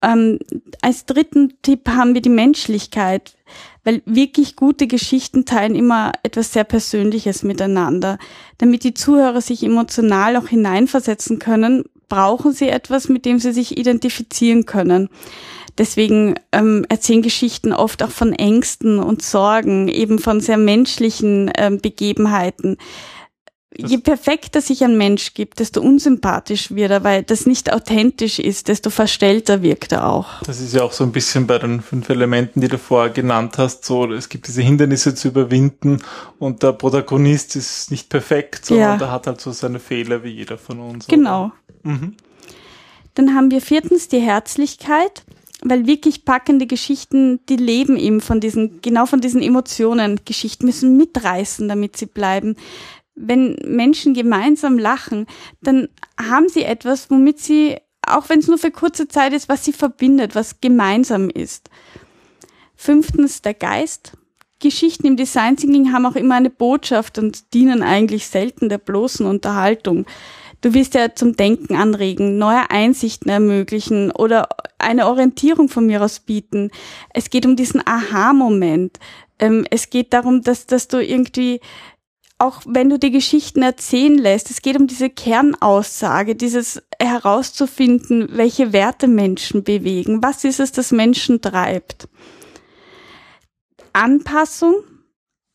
Ähm, 0.00 0.38
als 0.80 1.04
dritten 1.04 1.60
Tipp 1.60 1.86
haben 1.90 2.14
wir 2.14 2.22
die 2.22 2.30
Menschlichkeit, 2.30 3.36
weil 3.84 4.00
wirklich 4.06 4.56
gute 4.56 4.86
Geschichten 4.86 5.44
teilen 5.44 5.74
immer 5.74 6.12
etwas 6.22 6.54
sehr 6.54 6.64
Persönliches 6.64 7.42
miteinander. 7.42 8.16
Damit 8.56 8.84
die 8.84 8.94
Zuhörer 8.94 9.42
sich 9.42 9.62
emotional 9.62 10.38
auch 10.38 10.48
hineinversetzen 10.48 11.38
können, 11.38 11.84
brauchen 12.08 12.52
sie 12.52 12.68
etwas, 12.68 13.08
mit 13.08 13.24
dem 13.24 13.38
sie 13.38 13.52
sich 13.52 13.76
identifizieren 13.76 14.66
können. 14.66 15.08
Deswegen 15.78 16.34
ähm, 16.50 16.84
erzählen 16.88 17.22
Geschichten 17.22 17.72
oft 17.72 18.02
auch 18.02 18.10
von 18.10 18.32
Ängsten 18.32 18.98
und 18.98 19.22
Sorgen, 19.22 19.86
eben 19.88 20.18
von 20.18 20.40
sehr 20.40 20.58
menschlichen 20.58 21.52
ähm, 21.56 21.80
Begebenheiten 21.80 22.78
je 23.76 23.98
perfekter 23.98 24.60
sich 24.60 24.82
ein 24.82 24.96
Mensch 24.96 25.34
gibt, 25.34 25.60
desto 25.60 25.80
unsympathisch 25.80 26.74
wird 26.74 26.90
er, 26.90 27.04
weil 27.04 27.22
das 27.22 27.46
nicht 27.46 27.72
authentisch 27.72 28.38
ist, 28.38 28.68
desto 28.68 28.90
verstellter 28.90 29.62
wirkt 29.62 29.92
er 29.92 30.08
auch. 30.08 30.42
Das 30.42 30.60
ist 30.60 30.74
ja 30.74 30.82
auch 30.82 30.92
so 30.92 31.04
ein 31.04 31.12
bisschen 31.12 31.46
bei 31.46 31.58
den 31.58 31.82
fünf 31.82 32.08
Elementen, 32.08 32.60
die 32.60 32.68
du 32.68 32.78
vorher 32.78 33.10
genannt 33.10 33.58
hast, 33.58 33.84
so, 33.84 34.10
es 34.12 34.28
gibt 34.28 34.48
diese 34.48 34.62
Hindernisse 34.62 35.14
zu 35.14 35.28
überwinden 35.28 36.02
und 36.38 36.62
der 36.62 36.72
Protagonist 36.72 37.56
ist 37.56 37.90
nicht 37.90 38.08
perfekt, 38.08 38.66
sondern 38.66 38.92
ja. 38.92 38.96
der 38.96 39.10
hat 39.12 39.26
halt 39.26 39.40
so 39.40 39.52
seine 39.52 39.80
Fehler 39.80 40.24
wie 40.24 40.30
jeder 40.30 40.56
von 40.56 40.80
uns. 40.80 41.06
Genau. 41.06 41.52
Mhm. 41.82 42.14
Dann 43.14 43.34
haben 43.34 43.50
wir 43.50 43.60
viertens 43.60 44.08
die 44.08 44.20
Herzlichkeit 44.20 45.24
weil 45.62 45.86
wirklich 45.86 46.24
packende 46.24 46.66
Geschichten, 46.66 47.40
die 47.48 47.56
leben 47.56 47.96
eben 47.96 48.20
von 48.20 48.40
diesen, 48.40 48.80
genau 48.80 49.06
von 49.06 49.20
diesen 49.20 49.42
Emotionen. 49.42 50.20
Geschichten 50.24 50.66
müssen 50.66 50.96
mitreißen, 50.96 51.68
damit 51.68 51.96
sie 51.96 52.06
bleiben 52.06 52.54
wenn 53.18 53.56
Menschen 53.64 54.14
gemeinsam 54.14 54.78
lachen, 54.78 55.26
dann 55.60 55.88
haben 56.18 56.48
sie 56.48 56.64
etwas, 56.64 57.10
womit 57.10 57.40
sie, 57.40 57.76
auch 58.06 58.28
wenn 58.28 58.38
es 58.38 58.48
nur 58.48 58.58
für 58.58 58.70
kurze 58.70 59.08
Zeit 59.08 59.32
ist, 59.32 59.48
was 59.48 59.64
sie 59.64 59.72
verbindet, 59.72 60.34
was 60.34 60.60
gemeinsam 60.60 61.30
ist. 61.30 61.70
Fünftens 62.76 63.42
der 63.42 63.54
Geist. 63.54 64.12
Geschichten 64.60 65.06
im 65.06 65.16
Design 65.16 65.56
Thinking 65.56 65.92
haben 65.92 66.06
auch 66.06 66.16
immer 66.16 66.34
eine 66.34 66.50
Botschaft 66.50 67.18
und 67.18 67.54
dienen 67.54 67.82
eigentlich 67.82 68.26
selten 68.26 68.68
der 68.68 68.78
bloßen 68.78 69.24
Unterhaltung. 69.26 70.06
Du 70.60 70.74
wirst 70.74 70.94
ja 70.94 71.14
zum 71.14 71.36
Denken 71.36 71.76
anregen, 71.76 72.38
neue 72.38 72.68
Einsichten 72.70 73.30
ermöglichen 73.30 74.10
oder 74.10 74.48
eine 74.78 75.06
Orientierung 75.06 75.68
von 75.68 75.86
mir 75.86 76.02
aus 76.02 76.20
bieten. 76.20 76.70
Es 77.14 77.30
geht 77.30 77.46
um 77.46 77.54
diesen 77.54 77.86
Aha-Moment. 77.86 78.98
Ähm, 79.38 79.64
es 79.70 79.90
geht 79.90 80.12
darum, 80.12 80.42
dass, 80.42 80.66
dass 80.66 80.88
du 80.88 81.04
irgendwie 81.04 81.60
auch 82.38 82.62
wenn 82.66 82.88
du 82.88 82.98
die 82.98 83.10
Geschichten 83.10 83.62
erzählen 83.62 84.16
lässt, 84.16 84.50
es 84.50 84.62
geht 84.62 84.78
um 84.78 84.86
diese 84.86 85.10
Kernaussage, 85.10 86.36
dieses 86.36 86.82
herauszufinden, 87.00 88.28
welche 88.32 88.72
Werte 88.72 89.08
Menschen 89.08 89.64
bewegen, 89.64 90.22
was 90.22 90.44
ist 90.44 90.60
es, 90.60 90.70
das 90.70 90.92
Menschen 90.92 91.40
treibt. 91.40 92.08
Anpassung. 93.92 94.76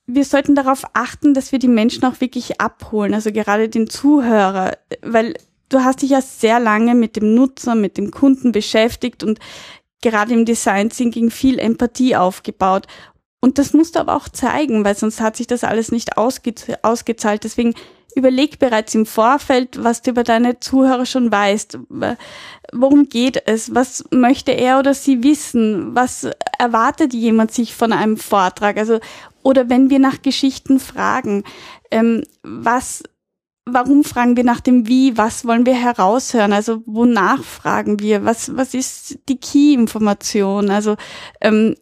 Wir 0.06 0.26
sollten 0.26 0.54
darauf 0.54 0.84
achten, 0.94 1.34
dass 1.34 1.54
wir 1.54 1.60
die 1.60 1.70
Menschen 1.70 2.04
auch 2.04 2.20
wirklich 2.20 2.60
abholen, 2.60 3.14
also 3.14 3.32
gerade 3.32 3.70
den 3.70 3.90
Zuhörer, 3.90 4.78
weil 5.02 5.36
du 5.70 5.80
hast 5.80 6.02
dich 6.02 6.10
ja 6.10 6.22
sehr 6.22 6.60
lange 6.60 6.94
mit 6.94 7.16
dem 7.16 7.34
Nutzer, 7.34 7.76
mit 7.76 7.98
dem 7.98 8.12
Kunden 8.12 8.52
beschäftigt 8.52 9.24
und 9.24 9.40
gerade 10.02 10.34
im 10.34 10.44
Design 10.44 10.90
Thinking 10.90 11.32
viel 11.32 11.58
Empathie 11.58 12.18
aufgebaut. 12.18 12.88
Und 13.44 13.58
das 13.58 13.74
musst 13.74 13.98
du 13.98 14.00
aber 14.00 14.16
auch 14.16 14.30
zeigen, 14.30 14.86
weil 14.86 14.96
sonst 14.96 15.20
hat 15.20 15.36
sich 15.36 15.48
das 15.48 15.66
alles 15.66 15.92
nicht 15.92 16.18
ausge 16.18 16.54
ausgezahlt. 16.82 17.44
Deswegen 17.44 17.74
überleg 18.16 18.58
bereits 18.58 18.96
im 18.96 19.06
Vorfeld, 19.06 19.84
was 19.84 20.02
du 20.02 20.12
über 20.12 20.24
deine 20.24 20.62
Zuhörer 20.62 21.06
schon 21.06 21.30
weißt. 21.30 21.78
Worum 22.72 23.10
geht 23.10 23.46
es? 23.46 23.76
Was 23.76 24.06
möchte 24.12 24.54
er 24.54 24.80
oder 24.80 24.94
sie 24.94 25.24
wissen? 25.24 25.94
Was 25.94 26.26
erwartet 26.58 27.14
jemand 27.14 27.52
sich 27.52 27.76
von 27.76 27.92
einem 27.92 28.16
Vortrag? 28.16 28.78
Also, 28.78 29.02
oder 29.42 29.70
wenn 29.70 29.90
wir 29.90 30.00
nach 30.00 30.22
Geschichten 30.22 30.80
fragen, 30.80 31.44
ähm, 31.92 32.24
was, 32.44 33.04
warum 33.66 34.06
fragen 34.06 34.38
wir 34.38 34.46
nach 34.46 34.62
dem 34.62 34.88
Wie? 34.88 35.18
Was 35.18 35.46
wollen 35.46 35.66
wir 35.66 35.76
heraushören? 35.76 36.54
Also, 36.54 36.82
wonach 36.86 37.44
fragen 37.44 38.00
wir? 38.00 38.24
Was, 38.24 38.56
was 38.56 38.74
ist 38.74 39.20
die 39.28 39.38
Key-Information? 39.38 40.70
Also, 40.70 40.96
ähm, 41.42 41.76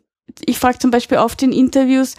ich 0.46 0.60
frage 0.60 0.80
zum 0.80 0.92
Beispiel 0.92 1.18
oft 1.18 1.42
in 1.44 1.52
Interviews, 1.52 2.16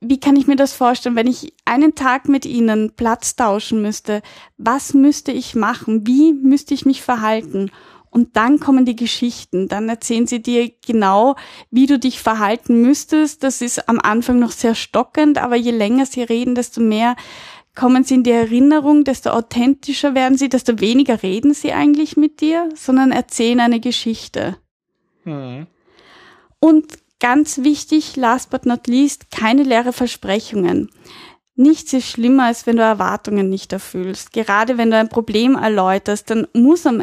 wie 0.00 0.20
kann 0.20 0.36
ich 0.36 0.46
mir 0.46 0.56
das 0.56 0.72
vorstellen, 0.72 1.16
wenn 1.16 1.26
ich 1.26 1.54
einen 1.64 1.94
Tag 1.94 2.28
mit 2.28 2.44
Ihnen 2.44 2.92
Platz 2.94 3.36
tauschen 3.36 3.80
müsste? 3.80 4.22
Was 4.58 4.94
müsste 4.94 5.32
ich 5.32 5.54
machen? 5.54 6.06
Wie 6.06 6.32
müsste 6.32 6.74
ich 6.74 6.84
mich 6.84 7.02
verhalten? 7.02 7.70
Und 8.10 8.36
dann 8.36 8.60
kommen 8.60 8.84
die 8.84 8.96
Geschichten. 8.96 9.68
Dann 9.68 9.88
erzählen 9.88 10.26
sie 10.26 10.40
dir 10.40 10.70
genau, 10.86 11.36
wie 11.70 11.86
du 11.86 11.98
dich 11.98 12.20
verhalten 12.20 12.80
müsstest. 12.80 13.42
Das 13.42 13.60
ist 13.60 13.88
am 13.88 14.00
Anfang 14.00 14.38
noch 14.38 14.52
sehr 14.52 14.74
stockend, 14.74 15.38
aber 15.38 15.56
je 15.56 15.70
länger 15.70 16.06
sie 16.06 16.22
reden, 16.22 16.54
desto 16.54 16.80
mehr 16.80 17.16
kommen 17.74 18.04
sie 18.04 18.14
in 18.14 18.22
die 18.22 18.30
Erinnerung, 18.30 19.04
desto 19.04 19.30
authentischer 19.30 20.14
werden 20.14 20.38
sie, 20.38 20.48
desto 20.48 20.80
weniger 20.80 21.22
reden 21.22 21.52
sie 21.52 21.72
eigentlich 21.72 22.16
mit 22.16 22.40
dir, 22.40 22.70
sondern 22.74 23.12
erzählen 23.12 23.60
eine 23.60 23.80
Geschichte. 23.80 24.56
Mhm. 25.24 25.66
Und 26.58 26.86
Ganz 27.20 27.58
wichtig, 27.58 28.16
last 28.16 28.50
but 28.50 28.66
not 28.66 28.86
least, 28.86 29.30
keine 29.30 29.62
leere 29.62 29.92
Versprechungen. 29.92 30.90
Nichts 31.54 31.94
ist 31.94 32.08
schlimmer, 32.08 32.44
als 32.44 32.66
wenn 32.66 32.76
du 32.76 32.82
Erwartungen 32.82 33.48
nicht 33.48 33.72
erfüllst. 33.72 34.32
Gerade 34.32 34.76
wenn 34.76 34.90
du 34.90 34.98
ein 34.98 35.08
Problem 35.08 35.54
erläuterst, 35.54 36.28
dann 36.28 36.46
muss 36.52 36.86
am 36.86 37.02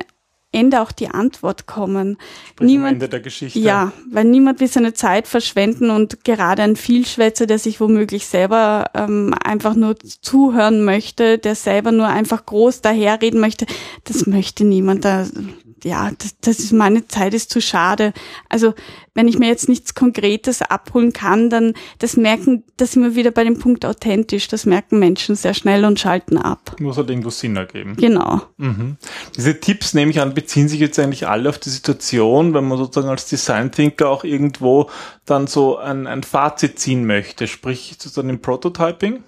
Ende 0.54 0.82
auch 0.82 0.92
die 0.92 1.10
Antwort 1.10 1.66
kommen. 1.66 2.18
Sprich 2.52 2.68
niemand, 2.68 2.90
am 2.90 2.94
Ende 2.94 3.10
der 3.10 3.20
Geschichte. 3.22 3.58
Ja, 3.58 3.92
weil 4.12 4.26
niemand 4.26 4.60
will 4.60 4.68
seine 4.68 4.94
Zeit 4.94 5.28
verschwenden 5.28 5.90
und 5.90 6.24
gerade 6.24 6.62
ein 6.62 6.76
Vielschwätzer, 6.76 7.48
der 7.48 7.58
sich 7.58 7.80
womöglich 7.80 8.28
selber 8.28 8.92
ähm, 8.94 9.34
einfach 9.44 9.74
nur 9.74 9.98
zuhören 10.00 10.86
möchte, 10.86 11.40
der 11.40 11.56
selber 11.56 11.92
nur 11.92 12.08
einfach 12.08 12.46
groß 12.46 12.82
daherreden 12.82 13.40
möchte, 13.40 13.66
das 14.04 14.28
möchte 14.28 14.64
niemand. 14.64 15.04
Da 15.04 15.26
ja, 15.84 16.12
das, 16.18 16.36
das 16.42 16.60
ist 16.60 16.74
meine 16.74 17.08
Zeit 17.08 17.34
ist 17.34 17.50
zu 17.50 17.62
schade. 17.62 18.14
Also 18.50 18.74
wenn 19.14 19.28
ich 19.28 19.38
mir 19.38 19.48
jetzt 19.48 19.70
nichts 19.70 19.94
Konkretes 19.94 20.62
abholen 20.62 21.14
kann, 21.14 21.50
dann 21.50 21.74
das 22.00 22.18
merken, 22.18 22.64
das 22.78 22.94
sind 22.94 23.04
wir 23.04 23.16
wieder 23.16 23.32
bei 23.32 23.44
dem 23.44 23.60
Punkt 23.60 23.86
authentisch. 23.86 24.48
Das 24.48 24.66
merken 24.66 25.00
Menschen 25.00 25.36
sehr 25.36 25.54
schnell 25.54 25.86
und 25.86 26.00
schalten 26.00 26.38
ab. 26.38 26.76
Muss 26.80 26.98
halt 26.98 27.10
irgendwo 27.10 27.30
Sinn 27.30 27.56
ergeben. 27.56 27.96
Genau. 27.96 28.42
Mhm. 28.58 28.98
Diese 29.36 29.60
Tipps 29.60 29.94
nehme 29.94 30.12
ich 30.12 30.20
an, 30.20 30.34
beziehen 30.34 30.68
sich 30.68 30.80
jetzt 30.80 30.98
eigentlich 30.98 31.28
alle 31.28 31.50
auf 31.50 31.60
die 31.60 31.70
Situation, 31.70 32.54
wenn 32.54 32.68
man 32.68 32.78
sozusagen 32.78 33.10
als 33.10 33.28
Design 33.28 33.72
Thinker 33.72 34.10
auch 34.10 34.24
irgendwo 34.24 34.90
dann 35.26 35.48
so 35.48 35.78
ein, 35.78 36.08
ein 36.08 36.24
Fazit 36.24 36.80
ziehen 36.80 37.06
möchte, 37.06 37.48
sprich 37.48 37.96
sozusagen 38.00 38.30
im 38.30 38.40
Prototyping. 38.40 39.24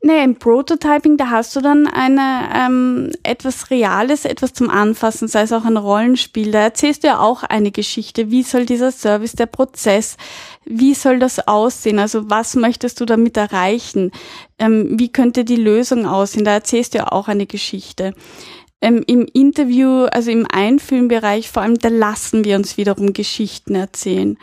Nee, 0.00 0.22
im 0.22 0.36
Prototyping, 0.36 1.16
da 1.16 1.30
hast 1.30 1.56
du 1.56 1.60
dann 1.60 1.88
eine 1.88 2.48
ähm, 2.54 3.10
etwas 3.24 3.70
Reales, 3.70 4.24
etwas 4.24 4.52
zum 4.52 4.70
Anfassen, 4.70 5.26
sei 5.26 5.42
es 5.42 5.52
auch 5.52 5.64
ein 5.64 5.76
Rollenspiel. 5.76 6.52
Da 6.52 6.60
erzählst 6.60 7.02
du 7.02 7.08
ja 7.08 7.18
auch 7.18 7.42
eine 7.42 7.72
Geschichte. 7.72 8.30
Wie 8.30 8.44
soll 8.44 8.64
dieser 8.64 8.92
Service, 8.92 9.32
der 9.32 9.46
Prozess, 9.46 10.16
wie 10.64 10.94
soll 10.94 11.18
das 11.18 11.48
aussehen? 11.48 11.98
Also 11.98 12.30
was 12.30 12.54
möchtest 12.54 13.00
du 13.00 13.06
damit 13.06 13.36
erreichen? 13.36 14.12
Ähm, 14.58 14.98
wie 14.98 15.10
könnte 15.10 15.44
die 15.44 15.56
Lösung 15.56 16.06
aussehen? 16.06 16.44
Da 16.44 16.52
erzählst 16.52 16.94
du 16.94 16.98
ja 16.98 17.08
auch 17.10 17.26
eine 17.26 17.46
Geschichte. 17.46 18.14
Ähm, 18.80 19.02
Im 19.06 19.26
Interview, 19.32 20.04
also 20.04 20.30
im 20.30 20.46
Einfilmbereich 20.48 21.50
vor 21.50 21.62
allem, 21.62 21.78
da 21.78 21.88
lassen 21.88 22.44
wir 22.44 22.54
uns 22.54 22.76
wiederum 22.76 23.12
Geschichten 23.12 23.74
erzählen. 23.74 24.38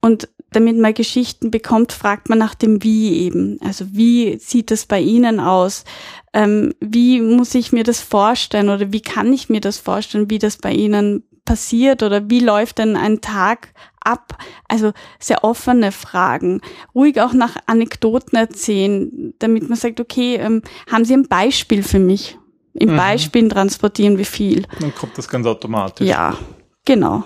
Und 0.00 0.28
damit 0.52 0.78
man 0.78 0.94
Geschichten 0.94 1.50
bekommt, 1.50 1.92
fragt 1.92 2.28
man 2.28 2.38
nach 2.38 2.54
dem 2.54 2.82
Wie 2.82 3.20
eben. 3.20 3.58
Also 3.62 3.86
wie 3.92 4.38
sieht 4.38 4.70
es 4.70 4.86
bei 4.86 5.00
Ihnen 5.00 5.40
aus? 5.40 5.84
Ähm, 6.32 6.74
wie 6.80 7.20
muss 7.20 7.54
ich 7.54 7.72
mir 7.72 7.84
das 7.84 8.00
vorstellen 8.00 8.68
oder 8.68 8.92
wie 8.92 9.00
kann 9.00 9.32
ich 9.32 9.48
mir 9.48 9.60
das 9.60 9.78
vorstellen, 9.78 10.30
wie 10.30 10.38
das 10.38 10.56
bei 10.56 10.72
Ihnen 10.72 11.24
passiert 11.44 12.02
oder 12.02 12.28
wie 12.30 12.40
läuft 12.40 12.78
denn 12.78 12.96
ein 12.96 13.20
Tag 13.20 13.72
ab? 14.00 14.38
Also 14.68 14.92
sehr 15.18 15.44
offene 15.44 15.92
Fragen. 15.92 16.60
Ruhig 16.94 17.20
auch 17.20 17.32
nach 17.32 17.56
Anekdoten 17.66 18.36
erzählen, 18.36 19.34
damit 19.38 19.68
man 19.68 19.78
sagt, 19.78 20.00
okay, 20.00 20.36
ähm, 20.36 20.62
haben 20.90 21.04
Sie 21.04 21.14
ein 21.14 21.28
Beispiel 21.28 21.82
für 21.82 21.98
mich? 21.98 22.38
Im 22.74 22.92
mhm. 22.92 22.96
Beispielen 22.96 23.50
transportieren 23.50 24.16
wir 24.16 24.26
viel. 24.26 24.64
Dann 24.78 24.94
kommt 24.94 25.18
das 25.18 25.28
ganz 25.28 25.46
automatisch. 25.46 26.06
Ja, 26.06 26.36
genau. 26.84 27.24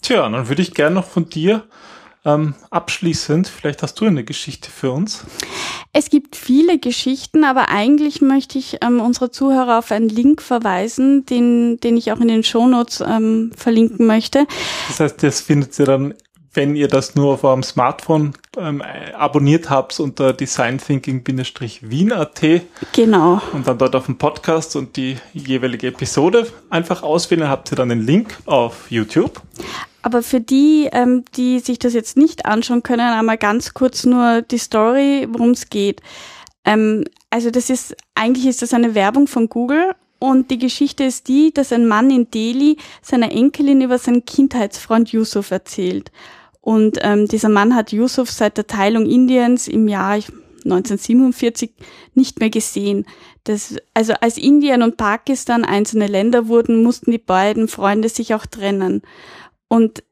Tja, 0.00 0.28
dann 0.28 0.48
würde 0.48 0.62
ich 0.62 0.72
gerne 0.72 0.96
noch 0.96 1.04
von 1.04 1.28
dir 1.28 1.64
ähm, 2.26 2.54
abschließend, 2.70 3.48
vielleicht 3.48 3.82
hast 3.82 3.98
du 4.00 4.04
eine 4.04 4.24
Geschichte 4.24 4.68
für 4.68 4.90
uns. 4.90 5.24
Es 5.92 6.10
gibt 6.10 6.34
viele 6.34 6.78
Geschichten, 6.78 7.44
aber 7.44 7.70
eigentlich 7.70 8.20
möchte 8.20 8.58
ich 8.58 8.78
ähm, 8.82 9.00
unsere 9.00 9.30
Zuhörer 9.30 9.78
auf 9.78 9.92
einen 9.92 10.08
Link 10.08 10.42
verweisen, 10.42 11.24
den, 11.24 11.78
den 11.78 11.96
ich 11.96 12.12
auch 12.12 12.20
in 12.20 12.28
den 12.28 12.42
Shownotes 12.42 13.00
ähm, 13.00 13.52
verlinken 13.56 14.06
möchte. 14.06 14.46
Das 14.88 15.00
heißt, 15.00 15.22
das 15.22 15.40
findet 15.40 15.78
ihr 15.78 15.86
dann 15.86 16.14
wenn 16.56 16.74
ihr 16.74 16.88
das 16.88 17.14
nur 17.14 17.34
auf 17.34 17.44
eurem 17.44 17.62
Smartphone 17.62 18.32
ähm, 18.56 18.82
abonniert 19.16 19.68
habt 19.68 20.00
unter 20.00 20.32
designthinking-wien.at. 20.32 22.40
Genau. 22.92 23.42
Und 23.52 23.66
dann 23.66 23.76
dort 23.76 23.94
auf 23.94 24.06
dem 24.06 24.16
Podcast 24.16 24.74
und 24.74 24.96
die 24.96 25.18
jeweilige 25.34 25.88
Episode 25.88 26.46
einfach 26.70 27.02
auswählen, 27.02 27.50
habt 27.50 27.70
ihr 27.72 27.76
dann 27.76 27.90
den 27.90 28.00
Link 28.00 28.38
auf 28.46 28.90
YouTube. 28.90 29.42
Aber 30.06 30.22
für 30.22 30.40
die, 30.40 30.88
ähm, 30.92 31.24
die 31.34 31.58
sich 31.58 31.80
das 31.80 31.92
jetzt 31.92 32.16
nicht 32.16 32.46
anschauen 32.46 32.84
können, 32.84 33.00
einmal 33.00 33.38
ganz 33.38 33.74
kurz 33.74 34.04
nur 34.04 34.40
die 34.40 34.56
Story, 34.56 35.26
worum 35.28 35.50
es 35.50 35.68
geht. 35.68 36.00
Ähm, 36.64 37.02
also 37.28 37.50
das 37.50 37.70
ist, 37.70 37.96
eigentlich 38.14 38.46
ist 38.46 38.62
das 38.62 38.72
eine 38.72 38.94
Werbung 38.94 39.26
von 39.26 39.48
Google 39.48 39.96
und 40.20 40.52
die 40.52 40.58
Geschichte 40.58 41.02
ist 41.02 41.26
die, 41.26 41.52
dass 41.52 41.72
ein 41.72 41.88
Mann 41.88 42.08
in 42.12 42.30
Delhi 42.30 42.76
seiner 43.02 43.32
Enkelin 43.32 43.80
über 43.80 43.98
seinen 43.98 44.24
Kindheitsfreund 44.24 45.10
Yusuf 45.10 45.50
erzählt. 45.50 46.12
Und 46.60 46.98
ähm, 47.00 47.26
dieser 47.26 47.48
Mann 47.48 47.74
hat 47.74 47.90
Yusuf 47.90 48.30
seit 48.30 48.58
der 48.58 48.68
Teilung 48.68 49.06
Indiens 49.06 49.66
im 49.66 49.88
Jahr 49.88 50.20
1947 50.64 51.72
nicht 52.14 52.38
mehr 52.38 52.50
gesehen. 52.50 53.06
Das, 53.42 53.74
also 53.92 54.12
als 54.20 54.38
Indien 54.38 54.84
und 54.84 54.98
Pakistan 54.98 55.64
einzelne 55.64 56.06
Länder 56.06 56.46
wurden, 56.46 56.84
mussten 56.84 57.10
die 57.10 57.18
beiden 57.18 57.66
Freunde 57.66 58.08
sich 58.08 58.34
auch 58.34 58.46
trennen. 58.46 59.02
Und 59.68 60.02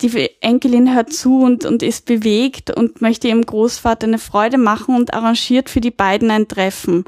die 0.00 0.30
Enkelin 0.40 0.94
hört 0.94 1.12
zu 1.12 1.40
und, 1.42 1.64
und 1.64 1.82
ist 1.82 2.06
bewegt 2.06 2.70
und 2.70 3.00
möchte 3.00 3.28
ihrem 3.28 3.42
Großvater 3.46 4.06
eine 4.06 4.18
Freude 4.18 4.58
machen 4.58 4.96
und 4.96 5.14
arrangiert 5.14 5.70
für 5.70 5.80
die 5.80 5.90
beiden 5.90 6.30
ein 6.30 6.48
Treffen, 6.48 7.04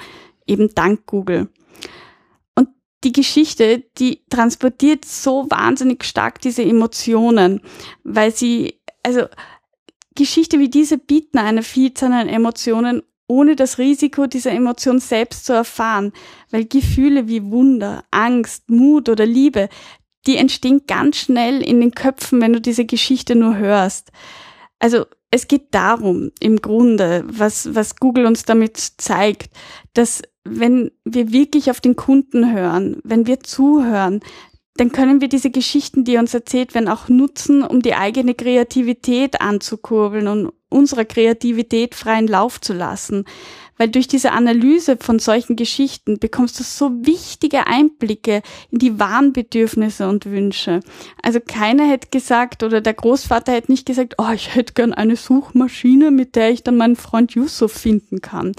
eben 0.47 0.75
dank 0.75 1.07
Google. 1.07 1.49
Und 2.55 2.69
die 3.03 3.13
Geschichte, 3.13 3.85
die 3.99 4.25
transportiert 4.31 5.05
so 5.05 5.47
wahnsinnig 5.51 6.05
stark 6.05 6.41
diese 6.41 6.63
Emotionen, 6.63 7.61
weil 8.05 8.35
sie, 8.35 8.81
also 9.03 9.27
Geschichte 10.15 10.59
wie 10.59 10.71
diese 10.71 10.97
bieten 10.97 11.39
eine 11.39 11.63
Vielzahl 11.63 12.13
an 12.13 12.29
Emotionen, 12.29 13.03
ohne 13.29 13.57
das 13.57 13.79
Risiko 13.79 14.27
dieser 14.27 14.53
Emotion 14.53 15.01
selbst 15.01 15.47
zu 15.47 15.53
erfahren, 15.53 16.13
weil 16.51 16.65
Gefühle 16.65 17.27
wie 17.27 17.43
Wunder, 17.51 18.05
Angst, 18.13 18.71
Mut 18.71 19.09
oder 19.09 19.27
Liebe, 19.27 19.69
die 20.27 20.37
entstehen 20.37 20.83
ganz 20.87 21.17
schnell 21.17 21.63
in 21.63 21.81
den 21.81 21.93
Köpfen, 21.93 22.41
wenn 22.41 22.53
du 22.53 22.61
diese 22.61 22.85
Geschichte 22.85 23.35
nur 23.35 23.57
hörst. 23.57 24.11
Also 24.79 25.07
es 25.31 25.49
geht 25.49 25.75
darum, 25.75 26.31
im 26.41 26.61
Grunde, 26.61 27.25
was, 27.27 27.75
was 27.75 27.97
Google 27.97 28.27
uns 28.27 28.45
damit 28.45 28.77
zeigt, 28.77 29.51
dass 29.95 30.23
wenn 30.45 30.93
wir 31.05 31.33
wirklich 31.33 31.71
auf 31.71 31.81
den 31.81 31.97
Kunden 31.97 32.53
hören, 32.53 33.01
wenn 33.03 33.27
wir 33.27 33.41
zuhören, 33.41 34.21
dann 34.77 34.93
können 34.93 35.21
wir 35.21 35.29
diese 35.29 35.51
Geschichten, 35.51 36.05
die 36.05 36.19
uns 36.19 36.35
erzählt 36.35 36.75
werden, 36.75 36.89
auch 36.89 37.09
nutzen, 37.09 37.63
um 37.63 37.81
die 37.81 37.95
eigene 37.95 38.35
Kreativität 38.35 39.41
anzukurbeln 39.41 40.29
und 40.29 40.53
unserer 40.69 41.05
Kreativität 41.05 41.95
freien 41.95 42.27
Lauf 42.27 42.61
zu 42.61 42.75
lassen. 42.75 43.25
Weil 43.77 43.89
durch 43.89 44.09
diese 44.09 44.33
Analyse 44.33 44.97
von 44.99 45.19
solchen 45.19 45.57
Geschichten 45.57 46.19
bekommst 46.19 46.59
du 46.59 46.65
so 46.65 46.91
wichtige 47.05 47.67
Einblicke 47.67 48.43
in 48.71 48.79
die 48.79 48.99
wahren 48.99 49.33
Bedürfnisse 49.33 50.09
und 50.09 50.27
Wünsche. 50.27 50.81
Also 51.23 51.41
keiner 51.41 51.89
hätte 51.89 52.09
gesagt 52.11 52.63
oder 52.63 52.81
der 52.81 52.95
Großvater 52.95 53.53
hätte 53.53 53.71
nicht 53.71 53.87
gesagt, 53.87 54.15
oh, 54.19 54.31
ich 54.35 54.55
hätte 54.55 54.75
gern 54.75 54.93
eine 54.93 55.17
Suchmaschine, 55.17 56.11
mit 56.11 56.37
der 56.37 56.51
ich 56.51 56.63
dann 56.63 56.77
meinen 56.77 56.97
Freund 56.97 57.33
Yusuf 57.33 57.73
finden 57.73 58.21
kann. 58.21 58.53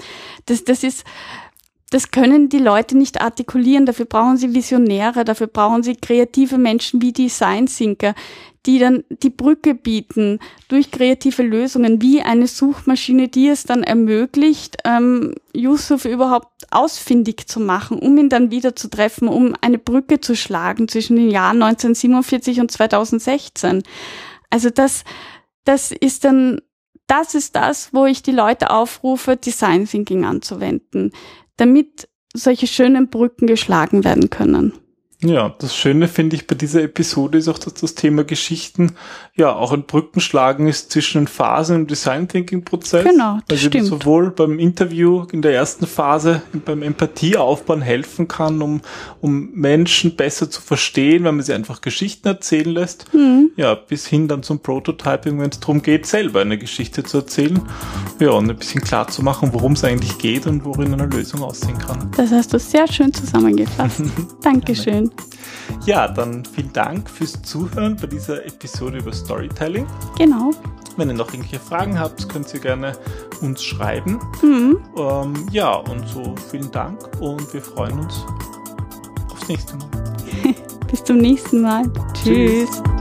Das, 0.46 0.64
das 0.64 0.84
ist, 0.84 1.04
das 1.90 2.10
können 2.10 2.50
die 2.50 2.58
Leute 2.58 2.98
nicht 2.98 3.20
artikulieren. 3.20 3.86
Dafür 3.86 4.04
brauchen 4.04 4.36
sie 4.36 4.54
Visionäre, 4.54 5.24
dafür 5.24 5.46
brauchen 5.46 5.82
sie 5.82 5.96
kreative 5.96 6.58
Menschen 6.58 7.00
wie 7.00 7.12
Design 7.12 7.66
Thinker, 7.66 8.14
die 8.66 8.78
dann 8.78 9.04
die 9.08 9.30
Brücke 9.30 9.74
bieten 9.74 10.38
durch 10.68 10.90
kreative 10.90 11.42
Lösungen, 11.42 12.02
wie 12.02 12.20
eine 12.20 12.46
Suchmaschine, 12.46 13.28
die 13.28 13.48
es 13.48 13.64
dann 13.64 13.82
ermöglicht, 13.82 14.76
ähm, 14.84 15.34
Yusuf 15.54 16.04
überhaupt 16.04 16.66
ausfindig 16.70 17.46
zu 17.46 17.58
machen, 17.58 17.98
um 17.98 18.18
ihn 18.18 18.28
dann 18.28 18.50
wieder 18.50 18.76
zu 18.76 18.90
treffen, 18.90 19.26
um 19.26 19.54
eine 19.62 19.78
Brücke 19.78 20.20
zu 20.20 20.36
schlagen 20.36 20.88
zwischen 20.88 21.16
den 21.16 21.30
Jahren 21.30 21.62
1947 21.62 22.60
und 22.60 22.70
2016. 22.70 23.82
Also 24.50 24.68
das, 24.68 25.04
das 25.64 25.92
ist 25.92 26.24
dann 26.24 26.60
das 27.06 27.34
ist 27.34 27.56
das, 27.56 27.94
wo 27.94 28.04
ich 28.04 28.22
die 28.22 28.32
Leute 28.32 28.70
aufrufe, 28.70 29.36
Design 29.36 29.86
Thinking 29.86 30.26
anzuwenden 30.26 31.12
damit 31.58 32.08
solche 32.34 32.66
schönen 32.66 33.10
Brücken 33.10 33.46
geschlagen 33.46 34.04
werden 34.04 34.30
können. 34.30 34.72
Ja, 35.20 35.52
das 35.58 35.74
Schöne 35.74 36.06
finde 36.06 36.36
ich 36.36 36.46
bei 36.46 36.54
dieser 36.54 36.80
Episode 36.80 37.38
ist 37.38 37.48
auch, 37.48 37.58
dass 37.58 37.74
das 37.74 37.96
Thema 37.96 38.22
Geschichten 38.22 38.94
ja 39.34 39.52
auch 39.52 39.72
ein 39.72 39.82
Brückenschlagen 39.82 40.68
ist 40.68 40.92
zwischen 40.92 41.22
den 41.22 41.26
Phasen 41.26 41.74
im 41.74 41.86
Design 41.88 42.28
Thinking 42.28 42.64
Prozess. 42.64 43.02
Genau, 43.04 43.38
das 43.48 43.58
also 43.58 43.66
stimmt. 43.66 43.86
sowohl 43.86 44.30
beim 44.30 44.60
Interview 44.60 45.26
in 45.32 45.42
der 45.42 45.54
ersten 45.54 45.88
Phase 45.88 46.42
beim 46.64 46.82
Empathieaufbauen 46.82 47.82
helfen 47.82 48.28
kann, 48.28 48.62
um, 48.62 48.80
um 49.20 49.50
Menschen 49.54 50.14
besser 50.14 50.48
zu 50.50 50.62
verstehen, 50.62 51.24
wenn 51.24 51.34
man 51.34 51.44
sie 51.44 51.52
einfach 51.52 51.80
Geschichten 51.80 52.28
erzählen 52.28 52.70
lässt. 52.70 53.12
Mhm. 53.12 53.50
Ja, 53.56 53.74
bis 53.74 54.06
hin 54.06 54.28
dann 54.28 54.44
zum 54.44 54.60
Prototyping, 54.60 55.40
wenn 55.40 55.50
es 55.50 55.58
darum 55.58 55.82
geht, 55.82 56.06
selber 56.06 56.42
eine 56.42 56.58
Geschichte 56.58 57.02
zu 57.02 57.18
erzählen. 57.18 57.60
Ja, 58.20 58.30
und 58.30 58.48
ein 58.48 58.56
bisschen 58.56 58.82
klar 58.82 59.08
zu 59.08 59.24
machen, 59.24 59.52
worum 59.52 59.72
es 59.72 59.82
eigentlich 59.82 60.16
geht 60.18 60.46
und 60.46 60.64
worin 60.64 60.92
eine 60.92 61.06
Lösung 61.06 61.42
aussehen 61.42 61.76
kann. 61.78 62.08
Das 62.16 62.30
hast 62.30 62.52
du 62.52 62.60
sehr 62.60 62.86
schön 62.86 63.12
zusammengefasst. 63.12 64.02
Dankeschön. 65.10 65.38
Ja, 65.86 66.08
dann 66.08 66.44
vielen 66.44 66.72
Dank 66.72 67.08
fürs 67.08 67.40
Zuhören 67.42 67.96
bei 67.96 68.06
dieser 68.06 68.44
Episode 68.44 68.98
über 68.98 69.12
Storytelling. 69.12 69.86
Genau. 70.16 70.50
Wenn 70.96 71.08
ihr 71.08 71.14
noch 71.14 71.32
irgendwelche 71.32 71.60
Fragen 71.60 71.98
habt, 71.98 72.28
könnt 72.28 72.52
ihr 72.52 72.60
gerne 72.60 72.92
uns 73.40 73.62
schreiben. 73.62 74.18
Mhm. 74.42 74.78
Ähm, 74.96 75.46
ja, 75.52 75.74
und 75.74 76.08
so 76.08 76.34
vielen 76.50 76.70
Dank 76.72 76.98
und 77.20 77.52
wir 77.52 77.62
freuen 77.62 78.00
uns 78.00 78.24
aufs 79.30 79.48
nächste 79.48 79.76
Mal. 79.76 79.88
Bis 80.90 81.04
zum 81.04 81.18
nächsten 81.18 81.62
Mal. 81.62 81.84
Tschüss. 82.14 82.68
Tschüss. 82.68 82.97